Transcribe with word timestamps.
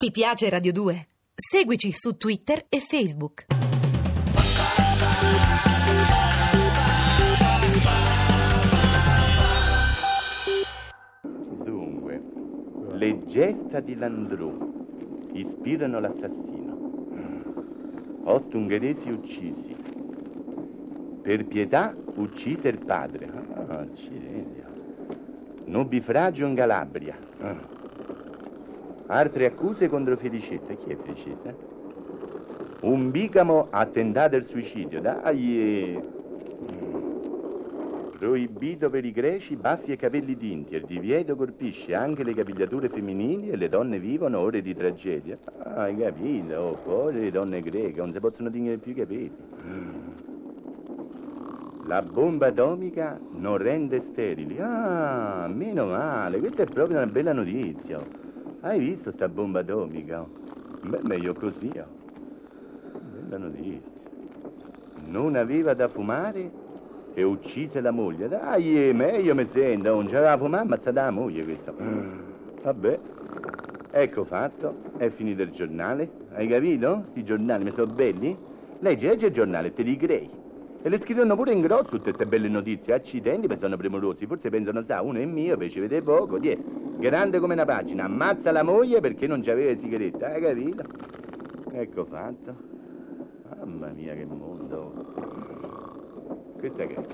Ti 0.00 0.10
piace 0.12 0.48
Radio 0.48 0.72
2? 0.72 1.08
Seguici 1.34 1.92
su 1.92 2.16
Twitter 2.16 2.64
e 2.70 2.80
Facebook. 2.80 3.44
Dunque, 11.62 12.22
le 12.92 13.24
gesta 13.26 13.80
di 13.80 13.94
Landru 13.94 15.28
ispirano 15.34 16.00
l'assassino. 16.00 16.78
Otto 18.24 18.56
ungheresi 18.56 19.10
uccisi. 19.10 19.76
Per 21.20 21.44
pietà 21.44 21.94
uccise 22.14 22.68
il 22.68 22.82
padre. 22.82 23.26
Ah, 23.26 23.80
accidenti. 23.80 24.62
Nubifragio 25.66 26.46
in 26.46 26.54
Calabria. 26.54 27.18
Ah. 27.40 27.79
Altre 29.10 29.46
accuse 29.46 29.88
contro 29.88 30.16
Felicetta. 30.16 30.72
Chi 30.74 30.90
è 30.90 30.96
Felicetta? 30.96 31.52
Un 32.82 33.10
bigamo 33.10 33.66
ha 33.70 33.84
tentato 33.86 34.36
il 34.36 34.46
suicidio. 34.46 35.00
Dai! 35.00 35.96
eh. 35.96 36.02
Proibito 38.16 38.88
per 38.88 39.04
i 39.04 39.10
greci 39.10 39.56
baffi 39.56 39.90
e 39.90 39.96
capelli 39.96 40.36
tinti. 40.36 40.76
Il 40.76 40.84
divieto 40.84 41.34
colpisce 41.34 41.92
anche 41.92 42.22
le 42.22 42.34
capigliature 42.34 42.88
femminili 42.88 43.50
e 43.50 43.56
le 43.56 43.68
donne 43.68 43.98
vivono 43.98 44.38
ore 44.38 44.62
di 44.62 44.76
tragedia. 44.76 45.36
Ah, 45.58 45.82
hai 45.82 45.96
capito? 45.96 46.54
Oh, 46.54 46.74
poi 46.74 47.14
le 47.14 47.30
donne 47.32 47.62
greche 47.62 47.98
non 47.98 48.12
si 48.12 48.20
possono 48.20 48.48
tingere 48.48 48.76
più 48.76 48.92
i 48.92 48.94
capelli. 48.94 49.32
La 51.86 52.00
bomba 52.02 52.46
atomica 52.46 53.18
non 53.32 53.56
rende 53.56 54.00
sterili. 54.12 54.56
Ah, 54.60 55.50
meno 55.52 55.86
male, 55.86 56.38
questa 56.38 56.62
è 56.62 56.66
proprio 56.66 56.98
una 56.98 57.06
bella 57.06 57.32
notizia. 57.32 57.98
Hai 58.62 58.78
visto 58.78 59.10
sta 59.12 59.26
bomba 59.26 59.60
atomica? 59.60 60.22
Beh, 60.82 61.00
meglio 61.02 61.32
così. 61.32 61.70
oh. 61.78 61.86
Bella 63.22 63.38
notizia. 63.38 63.80
Non 65.06 65.34
aveva 65.34 65.72
da 65.72 65.88
fumare 65.88 66.50
e 67.14 67.22
uccise 67.22 67.80
la 67.80 67.90
moglie. 67.90 68.28
Dai, 68.28 68.92
meglio 68.92 69.34
mi 69.34 69.46
sento, 69.50 69.94
non 69.94 70.06
c'aveva 70.08 70.36
fumato, 70.36 70.62
ammazzata 70.64 71.04
la 71.04 71.10
moglie 71.10 71.44
questo. 71.44 71.74
Vabbè, 72.62 72.98
ecco 73.92 74.24
fatto, 74.24 74.74
è 74.98 75.08
finito 75.08 75.40
il 75.40 75.52
giornale. 75.52 76.10
Hai 76.34 76.46
capito? 76.46 77.04
I 77.14 77.24
giornali 77.24 77.64
mi 77.64 77.72
sono 77.74 77.90
belli? 77.90 78.36
Leggi, 78.80 79.06
leggi 79.06 79.24
il 79.24 79.32
giornale 79.32 79.68
e 79.68 79.72
te 79.72 79.82
li 79.82 79.96
crei. 79.96 80.28
E 80.82 80.88
le 80.88 81.00
scrivono 81.00 81.34
pure 81.34 81.52
in 81.52 81.62
grosso 81.62 81.88
tutte 81.88 82.12
queste 82.12 82.26
belle 82.26 82.48
notizie. 82.48 82.92
Accidenti, 82.92 83.48
sono 83.58 83.78
premurosi. 83.78 84.26
Forse 84.26 84.50
pensano, 84.50 84.82
sa, 84.86 85.00
uno 85.00 85.18
è 85.18 85.24
mio, 85.24 85.54
invece 85.54 85.80
vede 85.80 86.02
poco. 86.02 86.38
Di 86.38 86.50
grande 87.00 87.40
come 87.40 87.54
una 87.54 87.64
pagina. 87.64 88.04
Ammazza 88.04 88.52
la 88.52 88.62
moglie 88.62 89.00
perché 89.00 89.26
non 89.26 89.40
c'aveva 89.40 89.78
sigaretta. 89.80 90.28
Hai 90.28 90.40
capito? 90.40 90.84
Ecco 91.72 92.04
fatto. 92.04 92.54
Mamma 93.58 93.88
mia, 93.88 94.14
che 94.14 94.24
mondo. 94.24 94.92
Questa 96.58 96.86
che 96.86 96.94
è? 96.94 97.04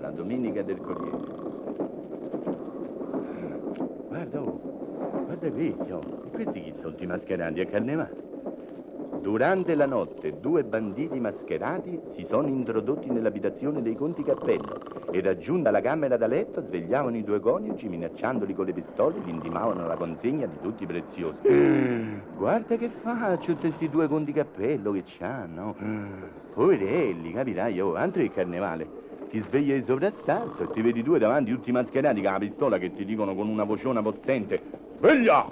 La 0.00 0.10
domenica 0.10 0.62
del 0.62 0.78
Corriere. 0.78 1.18
Guarda, 4.08 4.42
oh, 4.42 4.60
guarda 5.24 5.50
questo. 5.50 6.24
E 6.24 6.30
questi 6.30 6.62
chi 6.62 6.74
sono 6.80 6.94
i 6.98 7.06
mascherati 7.06 7.60
a 7.60 7.66
carnevale? 7.66 8.29
Durante 9.20 9.74
la 9.74 9.84
notte 9.84 10.40
due 10.40 10.64
banditi 10.64 11.20
mascherati 11.20 12.00
si 12.14 12.24
sono 12.26 12.48
introdotti 12.48 13.10
nell'abitazione 13.10 13.82
dei 13.82 13.94
Conti 13.94 14.22
Cappello 14.22 14.80
e 15.10 15.20
raggiunta 15.20 15.70
la 15.70 15.82
camera 15.82 16.16
da 16.16 16.26
letto 16.26 16.62
svegliavano 16.62 17.18
i 17.18 17.22
due 17.22 17.38
coniugi 17.38 17.86
minacciandoli 17.88 18.54
con 18.54 18.64
le 18.64 18.72
pistole 18.72 19.18
e 19.18 19.20
gli 19.20 19.28
intimavano 19.28 19.86
la 19.86 19.96
consegna 19.96 20.46
di 20.46 20.56
tutti 20.62 20.84
i 20.84 20.86
preziosi. 20.86 21.36
Guarda 22.34 22.76
che 22.76 22.88
faccio 22.88 23.54
questi 23.56 23.90
due 23.90 24.08
Conti 24.08 24.32
Cappello 24.32 24.90
che 24.92 25.04
c'hanno. 25.04 25.74
Poverelli, 26.54 27.32
capirai, 27.32 27.78
oh, 27.78 27.94
altro 27.96 28.22
che 28.22 28.30
carnevale. 28.30 28.88
Ti 29.28 29.42
svegli 29.42 29.74
di 29.74 29.84
soprassalto 29.84 30.62
e 30.62 30.70
ti 30.72 30.80
vedi 30.80 31.02
due 31.02 31.18
davanti 31.18 31.52
tutti 31.52 31.70
mascherati 31.70 32.22
con 32.22 32.32
la 32.32 32.38
pistola 32.38 32.78
che 32.78 32.92
ti 32.94 33.04
dicono 33.04 33.34
con 33.34 33.48
una 33.48 33.64
vociona 33.64 34.00
potente 34.00 34.60
Sveglia! 34.96 35.46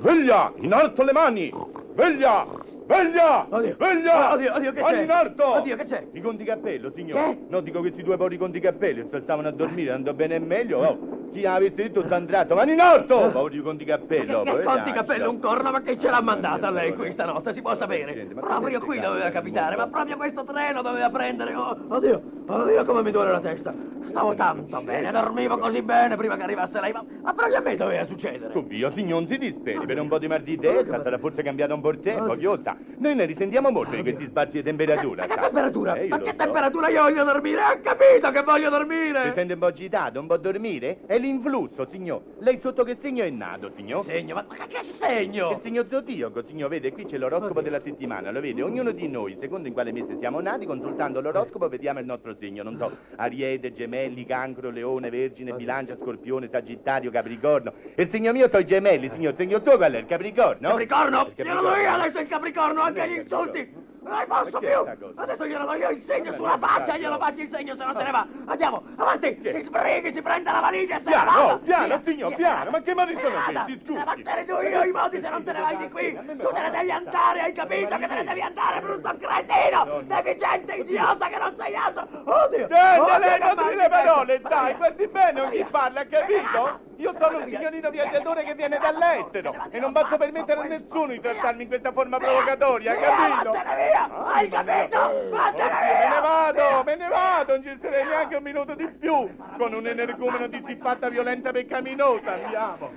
Sveglia! 0.00 0.52
In 0.56 0.72
alto 0.72 1.04
le 1.04 1.12
mani! 1.12 1.52
Sveglia! 1.94 2.63
Sveglia! 2.86 3.46
Oddio. 3.48 3.74
Sveglia! 3.76 4.30
Oh, 4.30 4.34
oddio, 4.34 4.54
oddio, 4.54 4.72
che 4.72 4.82
c'è? 4.82 5.02
in 5.02 5.10
alto! 5.10 5.46
Oddio, 5.46 5.76
che 5.76 5.84
c'è? 5.86 6.06
I 6.12 6.20
conti 6.20 6.44
cappello, 6.44 6.92
signore. 6.94 7.22
Che? 7.22 7.38
No, 7.48 7.60
dico 7.60 7.80
questi 7.80 8.02
due 8.02 8.16
poveri 8.16 8.36
conti 8.36 8.60
cappello, 8.60 9.06
se 9.10 9.20
stavano 9.22 9.48
a 9.48 9.52
dormire, 9.52 9.92
andò 9.92 10.12
bene 10.12 10.34
e 10.34 10.38
meglio. 10.38 10.78
Oh, 10.80 10.98
chi 11.32 11.46
avesse 11.46 11.74
detto 11.74 12.06
Zandrato, 12.06 12.54
mani 12.54 12.72
in 12.72 12.80
alto! 12.80 13.30
Poveri 13.30 13.60
conti 13.60 13.84
cappello. 13.84 14.42
Che, 14.42 14.44
che 14.44 14.50
poveracci. 14.50 14.76
conti 14.76 14.92
capello 14.92 15.30
un 15.30 15.40
corno, 15.40 15.70
ma 15.70 15.80
che 15.80 15.98
ce 15.98 16.10
l'ha 16.10 16.20
mandata 16.20 16.70
lei 16.70 16.94
qui 16.94 17.10
stanotte, 17.10 17.54
si 17.54 17.62
può 17.62 17.74
sapere? 17.74 18.12
Proprio 18.34 18.78
che 18.78 18.84
qui 18.84 19.00
doveva 19.00 19.30
capitare, 19.30 19.76
ma 19.76 19.86
proprio 19.86 20.16
questo 20.16 20.44
treno 20.44 20.82
doveva 20.82 21.08
prendere. 21.08 21.54
Oh, 21.54 21.76
oddio, 21.88 22.22
oddio, 22.46 22.84
come 22.84 23.02
mi 23.02 23.10
duole 23.10 23.30
la 23.30 23.40
testa. 23.40 23.74
Stavo 24.06 24.34
tanto 24.34 24.80
bene, 24.82 25.10
dormivo 25.10 25.56
così 25.58 25.82
bene 25.82 26.14
prima 26.16 26.36
che 26.36 26.42
arrivasse 26.42 26.78
lei, 26.80 26.92
ma, 26.92 27.04
ma 27.22 27.32
proprio 27.32 27.56
a 27.56 27.60
me 27.62 27.74
doveva 27.74 28.04
succedere. 28.06 28.52
Via, 28.66 28.92
signor, 28.92 29.22
non 29.22 29.28
si 29.30 29.38
disperi, 29.38 29.86
per 29.86 29.98
un 29.98 30.08
po' 30.08 30.18
di 30.18 30.28
mal 30.28 30.42
di 30.42 30.58
testa, 30.58 31.02
sarà 31.02 31.18
forse 31.18 31.42
cambiato 31.42 31.74
un 31.74 31.80
po' 31.80 31.90
il 31.90 32.00
tempo, 32.00 32.36
chiotta. 32.36 32.76
Noi 32.98 33.14
ne 33.14 33.24
risentiamo 33.24 33.70
molto 33.70 33.96
di 33.96 34.02
questi 34.02 34.26
spazi 34.26 34.58
di 34.58 34.62
temperatura. 34.62 35.26
Ma 35.26 35.34
che 35.34 35.40
temperatura? 35.40 35.94
Eh, 35.94 36.08
ma 36.08 36.18
che 36.18 36.36
temperatura 36.36 36.88
io 36.88 37.02
voglio 37.02 37.24
dormire? 37.24 37.60
Ho 37.62 37.80
capito 37.82 38.30
che 38.30 38.42
voglio 38.42 38.64
Si 38.64 38.70
dormire! 38.70 39.32
sente 39.34 39.52
un 39.54 39.58
po' 39.58 39.66
agitato, 39.66 40.20
un 40.20 40.26
po' 40.26 40.36
dormire? 40.36 40.98
È 41.06 41.18
l'influsso, 41.18 41.88
signor. 41.90 42.22
Lei 42.38 42.60
sotto 42.62 42.84
che 42.84 42.98
segno 43.00 43.24
è 43.24 43.30
nato, 43.30 43.72
signor? 43.74 44.04
Segno, 44.04 44.34
ma, 44.34 44.44
ma 44.46 44.66
che 44.66 44.78
Il 44.80 44.84
segno? 44.86 45.60
segno 45.62 45.84
zodiaco, 45.88 46.42
signor, 46.46 46.68
vede, 46.68 46.92
qui 46.92 47.06
c'è 47.06 47.16
l'oroscopo 47.16 47.62
della 47.62 47.80
settimana, 47.80 48.30
lo 48.30 48.40
vede? 48.40 48.62
Ognuno 48.62 48.92
di 48.92 49.08
noi, 49.08 49.36
secondo 49.40 49.66
in 49.66 49.72
quale 49.74 49.90
mese 49.92 50.18
siamo 50.18 50.40
nati, 50.40 50.66
consultando 50.66 51.20
l'oroscopo 51.20 51.68
vediamo 51.68 51.98
il 52.00 52.06
nostro 52.06 52.33
segno, 52.38 52.62
non 52.62 52.76
so, 52.78 52.96
Ariete, 53.16 53.72
Gemelli, 53.72 54.24
Cancro, 54.24 54.70
Leone, 54.70 55.10
Vergine, 55.10 55.52
Bilancia, 55.52 55.96
Scorpione, 55.96 56.48
Sagittario, 56.50 57.10
Capricorno. 57.10 57.72
Il 57.96 58.08
segno 58.10 58.32
mio 58.32 58.48
sono 58.48 58.62
i 58.62 58.66
gemelli, 58.66 59.10
signor, 59.12 59.32
il 59.32 59.38
segno 59.38 59.60
suo 59.62 59.76
qual 59.76 59.92
è? 59.92 59.98
Il 59.98 60.06
Capricorno? 60.06 60.68
Capricorno? 60.68 61.30
Glielo 61.34 61.60
do 61.60 61.74
io 61.74 61.90
adesso 61.90 62.18
il 62.20 62.28
Capricorno, 62.28 62.80
anche 62.80 63.08
gli 63.08 63.18
insulti! 63.18 63.83
Non 64.04 64.18
ne 64.18 64.26
posso 64.26 64.50
Ma 64.52 64.58
più! 64.58 65.12
Adesso 65.14 65.46
glielo 65.46 65.64
do 65.64 65.72
io 65.74 65.88
il 65.88 66.02
segno 66.06 66.30
Ma 66.30 66.36
sulla 66.36 66.58
faccia, 66.58 66.96
glielo 66.98 67.18
faccio 67.18 67.40
il 67.40 67.50
segno 67.50 67.74
se 67.74 67.84
non 67.84 67.96
se 67.96 68.02
ne 68.02 68.10
va! 68.10 68.26
Andiamo, 68.44 68.82
avanti! 68.96 69.40
Si 69.42 69.60
sbrighi, 69.60 70.12
si 70.12 70.20
prenda 70.20 70.52
la 70.52 70.60
valigia 70.60 70.96
e 70.96 70.98
se 70.98 71.04
ne 71.04 71.10
Piano, 71.10 71.30
oh, 71.30 71.58
piano, 71.58 71.86
Via, 71.86 72.00
signor, 72.04 72.34
piano, 72.34 72.70
ma 72.70 72.82
che 72.82 72.94
vada. 73.30 73.66
sono 73.66 74.04
questi? 74.04 74.22
Te 74.22 74.34
ne 74.34 74.68
io 74.68 74.82
i 74.84 74.90
modi 74.90 75.20
se 75.20 75.28
non 75.30 75.42
te 75.42 75.52
ne 75.52 75.60
vai 75.60 75.76
di 75.78 75.88
qui! 75.88 76.12
Tu 76.14 76.52
te 76.52 76.60
ne 76.60 76.70
devi 76.70 76.90
andare, 76.90 77.40
hai 77.40 77.52
capito 77.52 77.96
che 77.96 78.06
te 78.06 78.14
ne 78.14 78.24
devi 78.24 78.40
andare, 78.42 78.80
brutto 78.80 79.16
cretino! 79.18 80.02
Deficiente 80.02 80.74
idiota 80.74 81.28
che 81.28 81.38
non 81.38 81.54
sei 81.56 81.74
altro! 81.74 82.06
Oddio! 82.24 82.66
Che 82.66 82.74
non 82.74 83.56
dire 83.56 83.64
di 83.68 83.74
le 83.74 83.88
parole, 83.88 84.40
dai, 84.40 84.74
guardi 84.74 85.08
bene 85.08 85.48
Via. 85.48 85.66
parla, 85.70 86.06
capito? 86.06 86.92
Io 86.96 87.14
sono 87.18 87.38
un 87.38 87.44
signorino 87.48 87.90
Via. 87.90 88.02
viaggiatore 88.04 88.44
che 88.44 88.54
viene 88.54 88.78
dall'estero 88.78 89.54
e 89.70 89.78
non 89.80 89.92
posso 89.92 90.16
permettere 90.16 90.60
a 90.60 90.64
nessuno 90.64 91.08
di 91.08 91.20
trattarmi 91.20 91.62
in 91.62 91.68
questa 91.68 91.92
forma 91.92 92.18
provocatoria, 92.18 92.94
Via, 92.94 93.10
capito? 93.10 93.50
vattene 93.50 93.86
via! 93.86 94.24
Hai 94.32 94.48
capito? 94.48 95.28
Vattene 95.30 95.68
via! 95.68 96.08
Me 96.08 96.14
ne 96.14 96.20
vado, 96.20 96.82
me 96.84 96.96
ne 96.96 97.08
vado, 97.08 97.52
non 97.56 97.64
ci 97.64 97.74
starei 97.78 98.04
neanche 98.04 98.36
un 98.36 98.42
minuto 98.42 98.74
di 98.74 98.88
più 98.88 99.36
con 99.58 99.74
un 99.74 99.86
energumeno 99.86 100.46
di 100.46 100.62
siffatta 100.66 101.08
violenta 101.08 101.50
peccaminosa, 101.50 102.32
andiamo. 102.32 102.90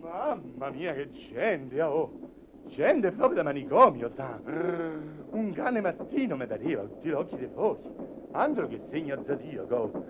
Mamma 0.00 0.70
mia, 0.70 0.92
che 0.94 1.10
gente, 1.10 1.82
oh! 1.82 2.26
Gente 2.66 3.10
proprio 3.12 3.36
da 3.36 3.42
manicomio, 3.44 4.10
sa? 4.14 4.38
Un 4.44 5.52
cane 5.54 5.80
mastino 5.80 6.36
mi 6.36 6.46
pareva, 6.46 6.82
tutti 6.82 7.08
gli 7.08 7.12
occhi 7.12 7.36
dei 7.36 7.50
fosi. 7.54 8.16
Altro 8.32 8.68
che 8.68 8.80
segno 8.90 9.22
zodiaco. 9.26 10.04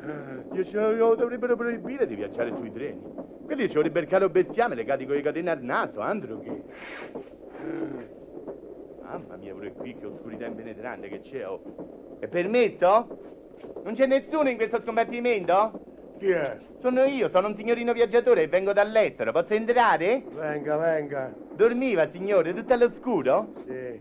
Io 0.52 0.64
ce 0.64 0.96
lo 0.96 1.14
dovrebbero 1.14 1.56
proibire 1.56 2.06
di 2.06 2.14
viaggiare 2.14 2.52
sui 2.56 2.72
treni. 2.72 3.00
Quelli 3.44 3.68
ci 3.68 3.76
vorrebbe 3.76 4.00
il 4.00 4.06
caro 4.06 4.28
bestiame 4.28 4.74
legati 4.74 5.06
con 5.06 5.14
le 5.14 5.22
catene 5.22 5.50
al 5.50 5.62
naso, 5.62 6.00
altro 6.00 6.40
che... 6.40 6.62
Mamma 9.02 9.36
mia, 9.36 9.54
pure 9.54 9.72
qui 9.72 9.96
che 9.96 10.04
oscurità 10.04 10.46
impenetrante 10.46 11.08
che 11.08 11.20
c'è, 11.22 11.48
oh. 11.48 12.18
E 12.18 12.28
permesso? 12.28 13.18
Non 13.82 13.94
c'è 13.94 14.06
nessuno 14.06 14.50
in 14.50 14.56
questo 14.56 14.80
scompartimento? 14.82 15.80
Chi 16.18 16.30
è? 16.30 16.58
Sono 16.80 17.04
io, 17.04 17.30
sono 17.30 17.46
un 17.48 17.56
signorino 17.56 17.92
viaggiatore 17.92 18.42
e 18.42 18.48
vengo 18.48 18.72
dall'estero. 18.72 19.32
Posso 19.32 19.54
entrare? 19.54 20.24
Venga, 20.28 20.76
venga. 20.76 21.32
Dormiva, 21.54 22.08
signore, 22.10 22.52
tutto 22.52 22.74
all'oscuro? 22.74 23.52
Sì. 23.66 24.00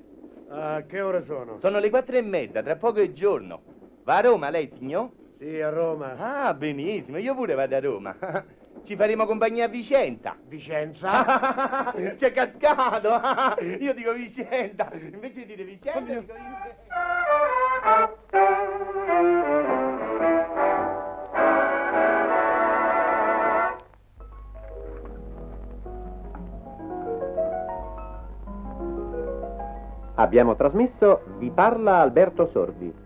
A 0.50 0.84
che 0.86 1.02
ore 1.02 1.24
sono? 1.25 1.60
Sono 1.60 1.80
le 1.80 1.90
quattro 1.90 2.18
e 2.18 2.22
mezza, 2.22 2.62
tra 2.62 2.75
poco 2.75 3.00
è 3.00 3.12
giorno. 3.12 3.62
Va 4.07 4.19
a 4.19 4.21
Roma 4.21 4.50
lei, 4.50 4.71
signor? 4.77 5.09
Sì, 5.38 5.59
a 5.59 5.69
Roma. 5.69 6.15
Ah, 6.18 6.54
benissimo, 6.54 7.18
io 7.18 7.36
pure 7.36 7.56
vado 7.56 7.75
a 7.75 7.80
Roma. 7.81 8.15
Ci 8.86 8.95
faremo 8.95 9.25
compagnia 9.25 9.65
a 9.65 9.68
Vicenza. 9.68 10.33
Vicenza? 10.48 11.92
C'è 12.15 12.31
cascato! 12.31 13.09
Io 13.81 13.94
dico 13.94 14.13
Vicenza, 14.13 14.89
invece 14.94 15.45
di 15.45 15.45
dire 15.48 15.65
Vicenza 15.65 16.00
Oddio. 16.00 16.21
dico 16.21 16.33
Abbiamo 30.15 30.56
trasmesso 30.56 31.24
Vi 31.39 31.51
parla 31.51 32.00
Alberto 32.00 32.48
Sordi 32.54 33.06